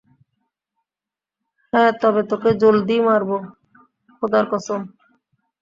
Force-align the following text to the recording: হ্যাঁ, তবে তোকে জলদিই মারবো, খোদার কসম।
হ্যাঁ, 1.73 1.91
তবে 2.01 2.21
তোকে 2.31 2.49
জলদিই 2.61 3.01
মারবো, 3.07 3.37
খোদার 4.17 4.45
কসম। 4.51 4.81